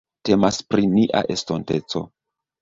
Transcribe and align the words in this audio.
Temas 0.27 0.57
pri 0.73 0.87
nia 0.93 1.21
estonteco. 1.35 2.03